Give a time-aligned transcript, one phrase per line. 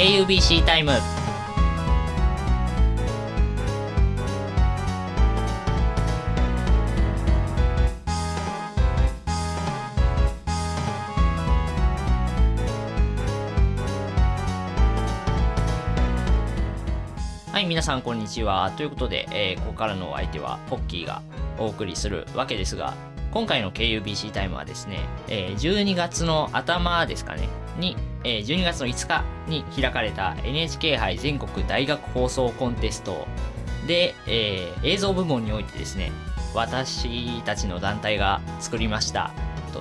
[0.00, 0.92] KUBC タイム
[17.52, 18.72] はい皆さんこんにちは。
[18.78, 21.20] ということで、えーここからのお相手はポッキーが
[21.58, 22.94] お送りするわけですが
[23.32, 33.26] 今回の KUBC タイムはですね、えー12月の頭ですかねに、えー12月の5日に開かれた NHK 杯全国大学放送コンテスト。
[33.86, 36.10] で、えー映像部門においてですね
[36.54, 39.32] 私たちの団体が作りました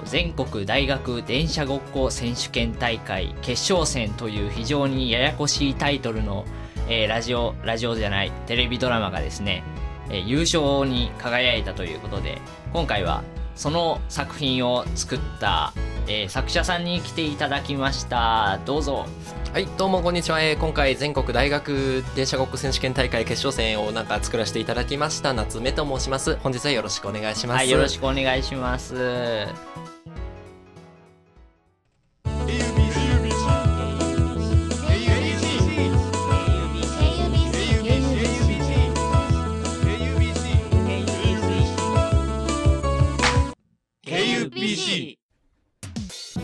[0.05, 6.45] 全国大学電車ごっこ選手権大会決勝戦という非常にややこしいタイトルの、
[6.88, 9.63] えーラジオラジオじゃないテレビドラマがですね、
[10.09, 12.39] えー優勝に輝いたということで
[12.71, 13.23] 今回は
[13.59, 15.73] その作品を作った、
[16.07, 19.05] えー作者さんに来ていただきましたどうぞ
[19.51, 20.41] はい、どうもこんにちは。
[20.41, 26.38] えー今回全国大学電車ごっこ選手権大会決勝戦をなんか作らせていただきました夏目と申します。
[26.38, 27.57] 本日はよろしくお願いします。
[27.57, 28.95] はいよろしくお願いします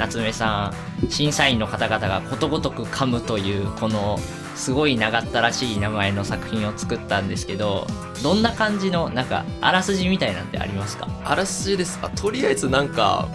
[0.08, 0.72] 夏目さ
[1.04, 4.18] ん審査員の方々がことごとく噛むというこの
[4.56, 7.88] すごい長ったらしい名前の作品を作ったんですけど
[8.24, 11.08] どんな感じのなんかあらすじみたいなんてありますか？
[11.26, 12.00] あらすじです。
[12.02, 13.28] あ、とりあえずなんか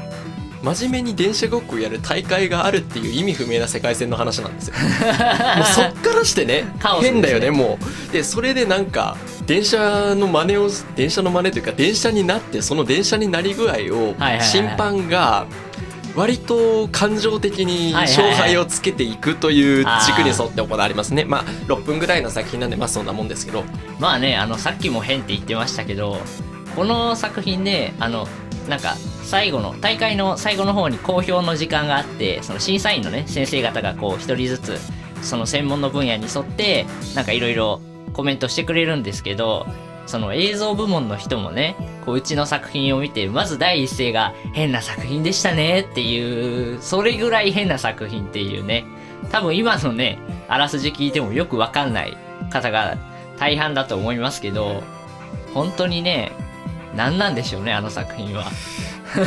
[0.62, 4.74] 真面目に電車ごっこやる大会があるっていう意味不明な世界線の話なんですよ。
[5.56, 8.12] もうそっからしてねね変だよねもう。
[8.12, 15.46] でそれでなんか電車の真似を電車の真似というか電車になってその電車になり具合をはいはいはい審判が
[16.16, 21.24] 割と感情的に勝敗をつけていくという軸に沿って行われますね。
[21.24, 23.64] まあ6分ぐらいの作品なんでまあそんなもんですけど。
[23.98, 26.18] まあねあのさっきも変って言ってましたけど
[26.74, 28.26] この作品であの
[28.68, 34.78] なんか最後の大会の最後の方に公表の時間があってその審査員のね先生方がこう一人ずつ
[35.22, 37.80] その専門の分野に沿ってなんかいろいろ
[38.12, 39.66] コメントしてくれるんですけど
[40.10, 48.84] その映像部門の人もねこううちの作品を見てまず第一声が変な作品でしたねっていうそれぐらい変な作品っていうね
[49.30, 50.18] 多分今のね
[50.48, 52.16] あらすじ聞いてもよくわかんない
[52.50, 52.98] 方が
[53.38, 54.82] 大半だと思いますけど
[55.54, 56.32] 本当にね
[56.96, 58.46] 何なんでしょうねあの作品は。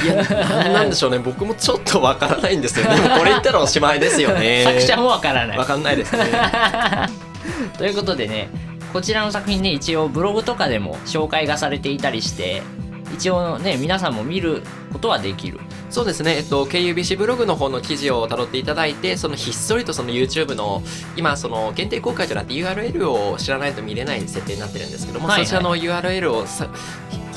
[0.04, 1.20] いや、なんなんでしょうね。
[1.20, 2.86] 僕もちょっとわからないんですよ。
[2.86, 4.64] でもこれ言ったらおしまいですよね。
[4.80, 5.66] 作者もわからないわ。
[5.66, 6.26] かんないですね。
[7.78, 8.50] ということでね
[8.94, 12.62] こちらの作品ね一応ブログとかでも紹介がされていたりして
[13.14, 14.62] 一応ね皆さんも見る
[14.92, 15.60] ことはできる。
[15.90, 16.38] そうですね。
[16.38, 20.82] えっと、KUBC ブログの方の記事を辿っていただいて、そのひっそりとその YouTube の、
[21.16, 25.46] 今、その限定公開じゃなくて URL を知らないと見れない設定になってるんですけども、はいはい。
[25.46, 26.68] そちらの URL をさ、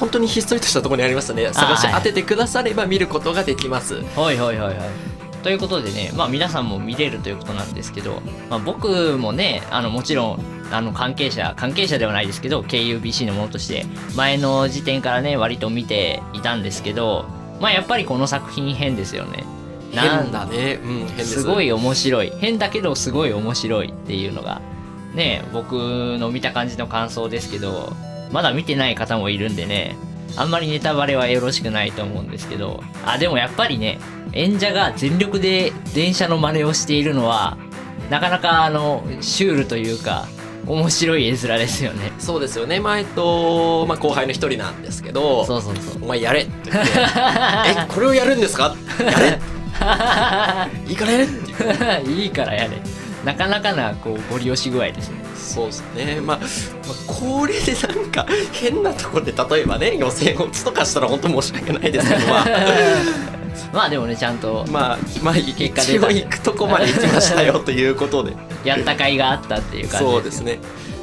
[0.00, 3.96] 本当にひっそりとしたところにありますので、探し当ててくだされば見ることができます。
[4.18, 8.20] はいはいはいはいということでねまあ皆さんも見れるということなんですけど、
[8.50, 13.86] まあ、僕もねあのもちろんあの関係者関係者ではないですけど KUBC のものとして
[14.16, 17.26] 前の時点からね割と見ていたんですけど
[17.60, 19.44] まあやっぱりこの作品変ですよね
[19.94, 20.80] なん変だね。
[20.82, 21.42] うん、変です。
[21.42, 24.60] すごい面白い変だけどすごい面白いっていうのが
[25.14, 25.74] ね僕
[26.18, 27.92] の見た感じの感想ですけど
[28.32, 29.96] まだ見てない方もいるんでね
[30.36, 33.98] あんまりネタバレはよろしくないと思うんですけどあでもやっぱりね
[34.32, 37.56] 演者が全力で電車の真似をしているのは
[38.10, 40.26] なかなかあのシュールというか
[40.66, 42.10] 面白い絵面ですよね。
[42.18, 42.80] そうですよね。
[42.80, 46.02] まあ、えっと、まあ、後輩の一人なんですけど、そうそうそう。
[46.02, 46.90] お前やれって言って、
[47.70, 48.74] え、これをやるんですか？
[48.98, 49.38] やれ。
[50.90, 52.02] いいからやれ。
[52.10, 52.70] いいからやれ。
[53.24, 56.46] なかなかなこうご利用し具合ですねそうですね、まあ、まあ
[57.06, 62.46] これでなんか変なところで例えばね予選落ちとかしたら本当申し訳ないですけどまあ。
[63.72, 68.32] まあでもねちゃんとまあまあ結果出た一応行くとこまで行きましたよということで。
[68.64, 70.58] やった甲斐があったっていう感じそうですね。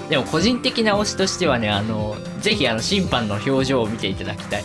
[0.10, 4.64] でも個人的な推しとしてはねあのぜひあの審判の表情を見ていただきたい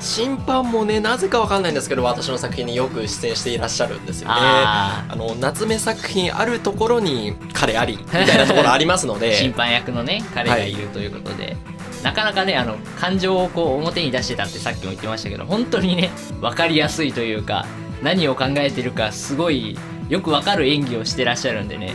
[0.00, 4.34] 審判もねなぜかわかんないんですけど私の作品によく出演していらっしゃるんですよね。
[4.36, 11.56] ああの夏目作品あるところに彼ありみたいなところありますのー 審で判役のね彼がいるということで、
[12.02, 16.10] なかなかねあの感情をこう表に出してたってさっきも言ってましたけど本当にね
[16.40, 17.66] 分かりやすいというか
[18.02, 21.92] 何を考えてるかすごいよく分かる演技をしてらっしゃるんでね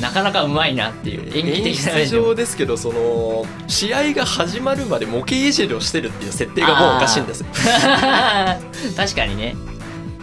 [0.00, 7.46] なかなかうまいなっていう演技演的な面出上ですけどその試合が始まるまで模型いじりをしてるっていう設定がもうおかしいんですよ。
[8.96, 9.56] 確かにね、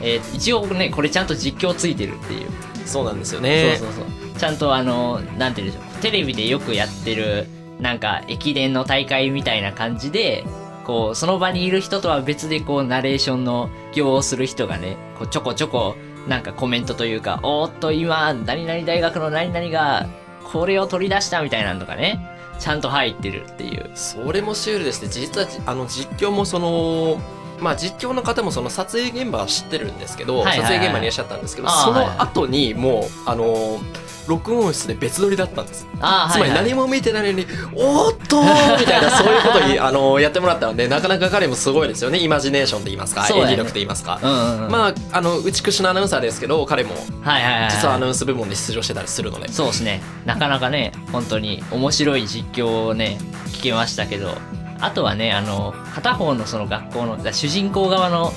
[0.01, 2.47] えー一応ねこれちゃんと実況ついてるっていう。
[2.85, 3.75] そうなんですよね。
[3.77, 4.39] そうそうそう。
[4.39, 6.01] ちゃんとあのなんて言うんでしょう。
[6.01, 7.47] テレビでよくやってる
[7.79, 10.45] なんか駅伝の大会みたいな感じで
[10.85, 15.95] こうその場にいる人とは別でこうナレーションの行をする人がねこうちょこちょこ
[16.27, 20.07] なんかコメントというかおーっと今何々大学の何々が
[20.43, 22.19] これを取り出したみたいなのとかね
[22.59, 23.91] ちゃんと入ってるっていう。
[23.93, 25.09] それもシュールですね。
[25.09, 27.19] 実はじあの実況もその
[27.59, 33.79] まあ実況の方もその撮影現場は知ってるんですけど、はいはいはい撮影現場にいらっしゃったんですけどその後にもうあの
[34.27, 35.87] 録音室で別撮りだったんです。
[35.99, 38.41] あーつまり何も見てないのに「おーっと!
[38.79, 42.19] 」みたいなそういうことをいあのやってもらったのでなかなか彼もすごいですよね。
[42.19, 44.71] イマジネーションと言いますか、演技力と言いますか、うんうんうん。
[44.71, 49.51] まああの内くしのアナウンサーですけど彼もはいはいはい実はアナウンス部門で出場してたりするので。
[49.51, 50.01] そうですね。
[50.25, 53.17] なかなかね本当に面白い実況をね
[53.53, 54.35] 聞けましたけど。
[54.79, 58.31] あとはねあの片方のその学校の主人公側の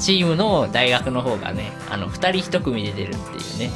[0.00, 3.70] チームの大学の方がねあの2人1組で出るっていうね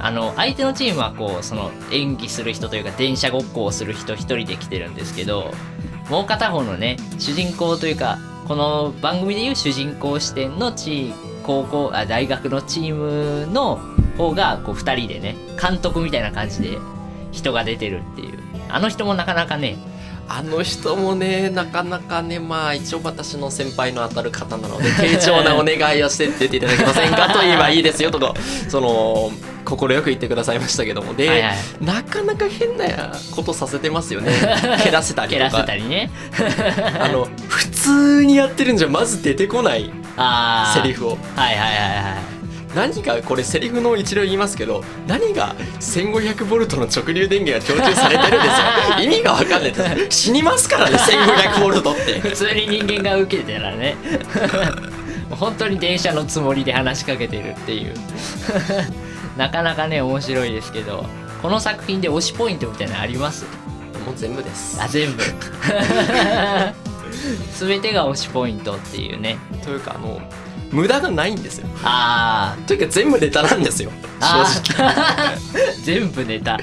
[0.00, 5.52] あの相手のチームはこうその演技する人というか電車ごっこをする人1人で来てるんですけど
[6.08, 8.18] もう片方のね主人公というか
[8.48, 13.76] この番組でいう主人公視点のチーム高校あ大学のチームの
[14.16, 16.78] 方がこう2人でね監督みたいな感じで
[17.32, 18.50] 人が出てるっていう。
[18.72, 19.76] あの人もなかなかね
[20.28, 24.84] あの人もねなかなかねまあ一応私の先輩の当たる方なので
[25.18, 28.34] 丁重なお願いをして出ていただけませんかと言えばいいですよとか
[28.68, 29.30] その
[29.76, 31.14] 快く言ってくださいましたけども。
[31.14, 31.56] で、はいはい。
[31.80, 34.32] なかなか変なことさせてますよね。
[34.82, 36.10] 蹴らせたり蹴らせとかたりね。
[37.00, 39.90] あの普通にやってるんじゃまず出てこない
[40.74, 41.10] セリフを。
[41.10, 42.40] はいはいはいはい。
[42.74, 49.00] 何がこれセリフの一例言いますけど何が 1500V の直流電源が供給されてるんですよ。
[49.02, 50.22] 意味が分かんないです。
[50.26, 52.20] 死にますからね 1500V って。
[52.20, 53.96] 普通に人間が受けてたらね。
[55.30, 57.94] 本当に電車のつもりで話しかけてるっていう
[59.36, 61.04] なかなかね面白いですけど
[61.42, 63.44] この作品で推しポイントみたいなのあります？
[64.06, 64.80] もう全部です。
[64.82, 65.22] あ全部。
[67.58, 69.38] 全てが推しポイントっていうね。
[69.64, 70.20] というかあの
[70.70, 71.66] 無駄がないんですよ。
[71.82, 73.90] あというか全部ネタなんですよ。
[74.20, 74.88] あ正直。
[74.94, 76.58] ー 全部ネタ。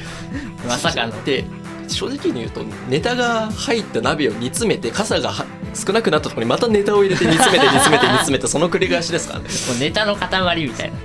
[0.68, 1.24] まさかの。
[1.24, 1.46] で
[1.88, 9.46] 正直に言うとネタが入った鍋を煮詰めて傘がは少なくなったところにまたネタを入れて煮詰めて煮詰めて煮詰めてその繰り返しですからね。
[9.70, 10.98] もうネタの塊みたいな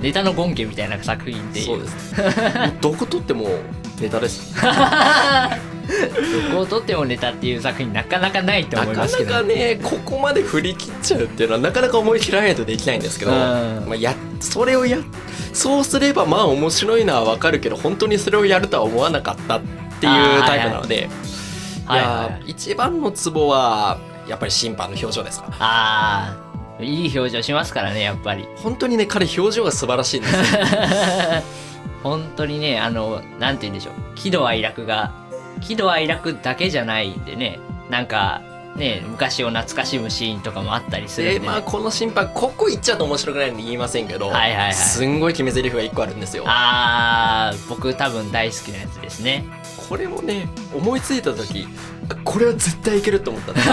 [0.00, 1.66] ネタの権限みたいな作品っていう。
[1.66, 2.14] そうです。
[2.80, 3.48] どこ取っても
[4.00, 4.54] ネタです。
[4.60, 9.30] どこを撮ってもネタっていう作品なかなかないとな思いますけど。
[9.30, 13.38] かなかねここまで振り切っちゃうっていうのはなかなか思い切らないとできないんですけど、うん。
[13.38, 14.98] まあ、やそれをや
[15.52, 19.60] そうすればまあ面白いのはわかるけど本当にそれをやるとは思わなかったっ
[20.00, 21.08] ていうタイプなので、いや
[21.86, 23.98] はいはい一番のツボは
[24.28, 25.48] やっぱり審判の表情ですか。
[25.58, 26.49] ああ
[26.86, 28.46] いい表情しますからねやっぱり。
[28.56, 30.42] 本当にね彼表情が素晴らしいんですよ。
[32.02, 33.94] 本当にねあのなんて言うんでしょう。
[34.14, 35.12] 喜怒哀楽が
[35.60, 37.58] 喜怒哀楽だけじゃないんでね
[37.90, 38.42] なんか
[38.76, 44.74] ね昔を懐かしむシーンとかもあったりするんで、ね、でまあこの審判ここ言っちゃうと面白くないんで言いませんけど、はいはいはい。
[44.74, 46.44] すんごい決め台詞が1個あるんですよ。
[46.46, 49.44] あー僕多分大好きなやつですね。
[49.88, 51.66] これもね思いついた時
[52.08, 53.52] あこれは絶対いけると思った。
[53.52, 53.68] んです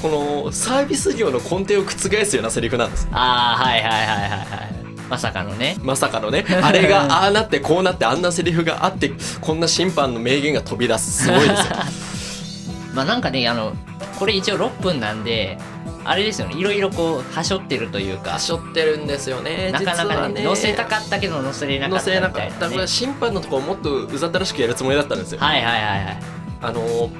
[0.00, 0.08] こ
[0.44, 3.08] のサービス業の根底を覆すようなセリフなんです。
[3.12, 4.78] ああはいはいはいはいはい。
[5.08, 5.76] まさかのね。
[5.82, 6.44] まさかのね。
[6.62, 11.24] あれが ああなってこうなってあんなセリフがあってこんな審判の名言が飛び出す。
[11.24, 11.54] すごいですよ。
[12.94, 13.72] まあなんかねあの
[14.18, 15.58] これ一応6分なんで
[16.04, 16.54] あれですよね。
[16.56, 18.32] いろいろこうはしょってるというか。
[18.32, 22.66] はしょってるんですよねなかなかね載せたかったけど載せれなかった載せれなかった。
[22.68, 25.38] これね、審判のところをもっとうざったらしくやるつもりだったんですよ。
[25.40, 26.18] はいはいはいはい。
[26.60, 27.10] あの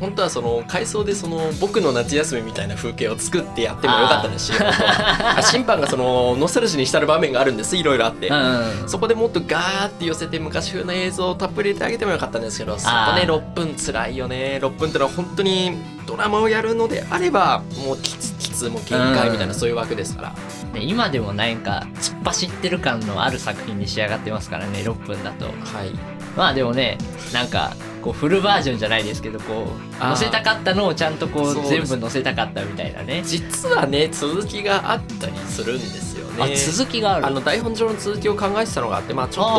[0.00, 4.52] 本当はその回想でその僕の夏休みみたいな風景を作ってやってもよかったですし
[5.50, 7.76] 審判がそのノスタルジーに浸る場面があるんです。
[7.76, 8.36] いろいろあって、うん。
[8.82, 14.58] うんそこでもっとガーって寄せて昔風の映像をたっぷり入れてあげてもよかったんですけどそこねあー6分つらいよね。
[14.62, 15.72] 6分ってのは本当に
[16.06, 20.28] ドラマをやるのであればもうきつきつもう限界みたいなうんそういう枠ですから。
[20.74, 25.46] ね今でもなんか突っ走ってる感のある作品に仕上がってますからね6分だと。
[25.46, 25.54] はい。
[26.36, 26.98] まあでもね
[27.32, 27.72] なんか
[28.06, 33.22] こうフルバージョンじゃないですけどこう載せたかったのをちゃんとこそうう全部載せたかったみたいなね。
[33.24, 37.26] 実はね続きがあったりするんですよあね続きがある。
[37.26, 39.54] あの台本上の続きを考えてたのがあってまあちょっあ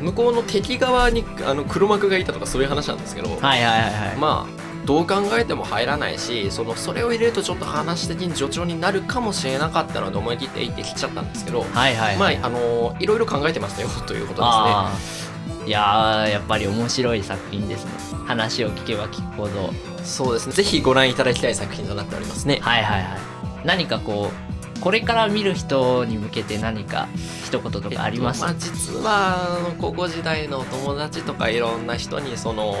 [0.00, 4.16] と向こうの敵側にあの黒幕がいたとかそういう話なんですけど、ーはいはいはいはい。
[4.18, 12.36] まあどう考えても入らないしそのそれを入れるとちょっと話的に助長になるかもしれなかったので思い切って言ってきちゃったんですけど、はいはいはい。
[12.36, 15.31] まああのいろいろ考えてましたよということですね。
[15.66, 17.92] いやーやっぱり面白い作品ですね。
[18.26, 19.72] 話を聞けば聞くほど。
[20.04, 20.52] そうですね。
[20.54, 22.58] ぜひご覧いただきたい作品となっておりますね。
[22.60, 23.18] はいはいはい。
[23.64, 24.52] 何かこう
[24.82, 27.06] これから見る人に向けて何か
[27.46, 32.74] 一言とかあります、えっとまあ、実は高校時代のお友達とかいろんな人にその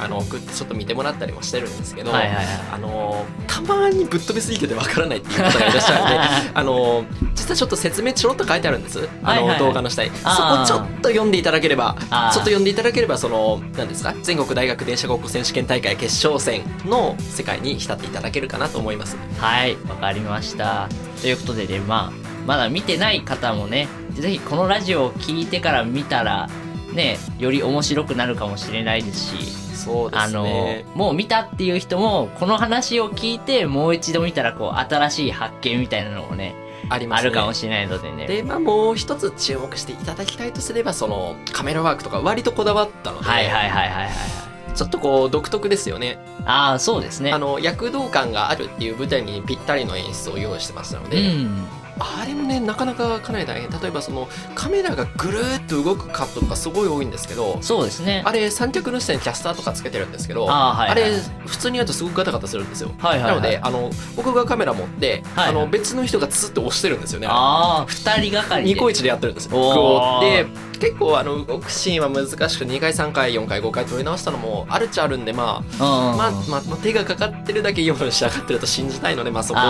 [0.00, 2.46] あの送ってちょっと見てもらったりもしてるんですけど、はいはいはい。
[2.74, 7.04] あのたまにぶっ飛びすぎててわからないっていう方がいらっしゃるんで あの
[7.50, 9.08] 実はちょっと説明ちょろっと書いてあるんです。
[9.22, 10.10] あの、はい動画の下に。
[10.10, 19.16] そこちょっと読んでいただければちょっと読んでいただければその何ですか全国大学電車ごっこ選手権大会決勝戦の世界に浸っていただけるかなと思います。
[19.38, 20.88] はい、わかりました。
[21.20, 26.48] ということでね、まあ、まだ見てない方もね、ぜひこのラジオを聞いてから見たら、
[26.94, 36.54] ね、より面白くなるかもしれないですし、そうであのすね、もう見たっていう人も、この話を聞いて、もう一度見たら、こう、新しい発見みたいなのもね、
[36.90, 38.26] あありますねるかもしれないのでね。
[38.26, 44.10] で、まあ、もう一つ注目していただきたいとすればそのカメラワークとか割とこだわったので、はいはいはいはいはいはい。
[44.74, 47.32] ちょっとこう独特ですよねああ、そうですね。
[47.32, 51.64] あの躍動感があるっていう舞台にぴったりの演出を用意してましたのうで、ん。
[52.00, 58.22] あれもねなかなかかなり大変例えばそのカメラがぐるーっと動くカットとかすごい多いんですけどそうですね。
[58.24, 61.04] あれ三脚の下にキャスターとかつけてるんですけどあーはいはい。
[61.04, 61.16] あれ
[61.46, 63.30] 普通にやるとすごくガタガタするんですよ、はいはいはい。
[63.30, 65.48] なのであの僕がカメラ持って、はいはい。
[65.50, 67.26] あの別の人がツーッと押してるんですよね。
[67.30, 68.74] ああ、二人がかりで。
[68.74, 70.20] ニコイチでやってるんですよ。
[70.20, 70.46] で
[70.80, 76.16] 結構あの動くシーンは難しく2回3回4回5回撮り直したのもあるっちゃあるんでまあうん。
[76.16, 79.60] まあ、まあ、まあ手がかかってるだけいいものに仕上がってると信じたいので、まあ、そこ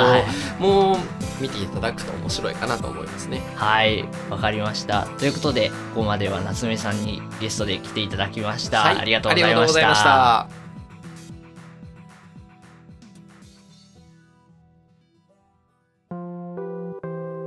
[0.61, 0.97] もう
[1.41, 3.41] 見ていただくと面白いかなと思いますね。
[3.57, 5.07] はい、わかりました。
[5.19, 8.81] ということで、ここまでは夏目さんにゲストで来ていただきました。
[8.81, 9.55] はいありがとうござい。
[9.55, 10.49] ました。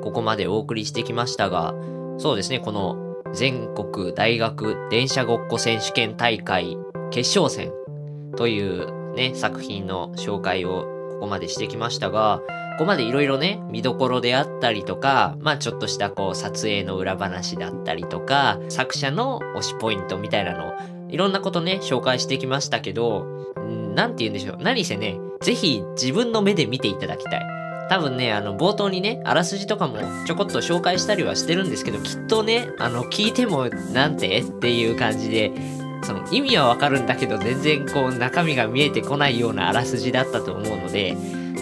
[0.01, 1.73] ここまでお送りしてきましたが、
[2.17, 6.77] そうですね、この全国大学電車ごっこ選手権大会
[7.09, 7.71] 決勝戦
[8.35, 12.41] というね、作品の紹介をここまでしてきましたが、
[12.73, 20.73] ここまでいろいろね、見どころであったりとか、まあちょっとしたこう撮影の裏話だったりとか、作者の推しポイントみたいなのを
[21.09, 23.25] いろんなことね、紹介してきましたけど、
[23.59, 24.57] んなんて言うんでしょう。
[24.59, 27.47] 何せね、ぜひ自分の目で見ていただきたい。
[27.89, 35.51] 多分ね、あの、冒頭にね、あらすじとかもちょこっと紹介したりはしてるんですけど、きっとね、あの、聞いても、なんてっていう感じで、
[36.01, 41.15] その意味はわかるんだけど、全然こう、中身が見えてこないようなあらすじだったと思うので、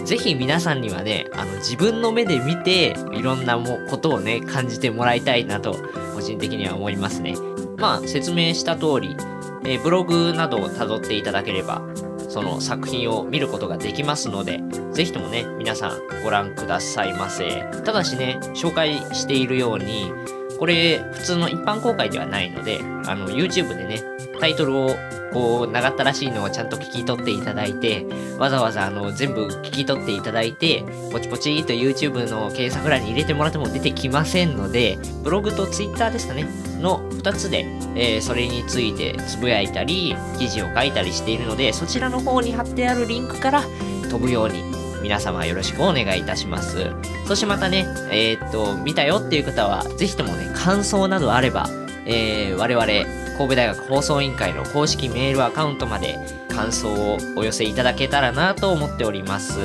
[0.04, 5.76] ぜひ皆さんにはね、あの、自分の目で見て、いろんなもことをね、感じてもらいたいなと、
[6.14, 7.34] 個人的には思いますね。
[7.78, 9.16] まあ、説明した通り、
[9.64, 11.82] えーブログなどを辿っていただければ、
[12.28, 14.60] その作品を見ることができますので、
[14.92, 17.64] ぜひともね、皆さんご覧くださいませ。
[17.84, 20.10] ただしね、紹介しているように、
[20.58, 24.00] これ普通の一般公開ではないので、あの YouTube でね、
[24.40, 24.96] タイトルを
[25.32, 28.06] こう長ったらしいのをちゃんと聞き取っていただいて、
[28.38, 36.46] わざわざあの全部聞き取っていただいて、ポチポチと YouTube の検索欄に入れてもらっても出てきませんので、ブログと Twitter ですかね、
[36.80, 43.62] の2つで、えーそれについてつぶやいたり、記事を書いたりしているので、そちらの方に貼ってあるリンクから
[44.10, 44.62] 飛ぶように
[45.02, 46.90] 皆様よろしくお願いいたします。
[47.26, 51.68] そしてまたね、えーっと、見たよっていう方は、ぜひともね、感想などあれば、
[52.06, 59.58] えー我々、神戸大学放送委員会の公式メールアカウントまで感想をお寄せいただけたらなと思っております。